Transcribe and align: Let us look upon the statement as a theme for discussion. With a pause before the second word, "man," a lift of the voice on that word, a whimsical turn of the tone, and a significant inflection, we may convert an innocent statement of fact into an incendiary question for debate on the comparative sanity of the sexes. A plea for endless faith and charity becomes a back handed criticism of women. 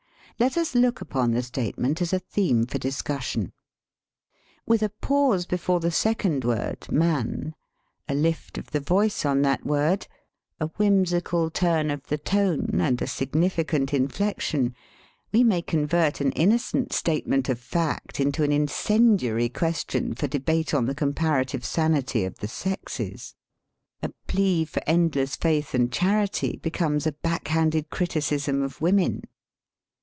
Let 0.39 0.57
us 0.57 0.73
look 0.73 1.01
upon 1.01 1.33
the 1.33 1.43
statement 1.43 2.01
as 2.01 2.13
a 2.13 2.17
theme 2.17 2.65
for 2.65 2.79
discussion. 2.79 3.51
With 4.65 4.81
a 4.81 4.89
pause 4.89 5.45
before 5.45 5.79
the 5.79 5.91
second 5.91 6.43
word, 6.43 6.91
"man," 6.91 7.53
a 8.09 8.15
lift 8.15 8.57
of 8.57 8.71
the 8.71 8.79
voice 8.79 9.23
on 9.23 9.43
that 9.43 9.67
word, 9.67 10.07
a 10.59 10.65
whimsical 10.79 11.51
turn 11.51 11.91
of 11.91 12.07
the 12.07 12.17
tone, 12.17 12.81
and 12.81 12.99
a 12.99 13.05
significant 13.05 13.93
inflection, 13.93 14.73
we 15.31 15.43
may 15.43 15.61
convert 15.61 16.21
an 16.21 16.31
innocent 16.31 16.91
statement 16.91 17.47
of 17.47 17.59
fact 17.59 18.19
into 18.19 18.41
an 18.43 18.51
incendiary 18.51 19.47
question 19.47 20.15
for 20.15 20.25
debate 20.25 20.73
on 20.73 20.85
the 20.87 20.95
comparative 20.95 21.63
sanity 21.63 22.25
of 22.25 22.39
the 22.39 22.47
sexes. 22.47 23.35
A 24.01 24.09
plea 24.25 24.65
for 24.65 24.81
endless 24.87 25.35
faith 25.35 25.75
and 25.75 25.93
charity 25.93 26.57
becomes 26.57 27.05
a 27.05 27.11
back 27.11 27.49
handed 27.49 27.91
criticism 27.91 28.63
of 28.63 28.81
women. 28.81 29.21